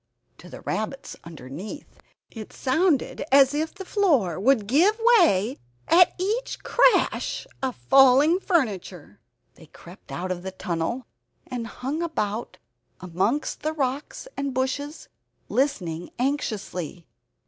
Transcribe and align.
To 0.39 0.49
the 0.49 0.61
rabbits 0.61 1.15
underneath 1.23 2.01
it 2.31 2.51
sounded 2.51 3.23
as 3.31 3.53
if 3.53 3.75
the 3.75 3.85
floor 3.85 4.39
would 4.39 4.65
give 4.65 4.99
way 5.19 5.59
at 5.87 6.15
each 6.17 6.63
crash 6.63 7.45
of 7.61 7.75
falling 7.75 8.39
furniture. 8.39 9.19
They 9.53 9.67
crept 9.67 10.11
out 10.11 10.31
of 10.31 10.41
their 10.41 10.53
tunnel, 10.53 11.05
and 11.45 11.67
hung 11.67 12.01
about 12.01 12.57
amongst 12.99 13.61
the 13.61 13.73
rocks 13.73 14.27
and 14.35 14.55
bushes, 14.55 15.07
listening 15.49 16.09
anxiously. 16.17 17.05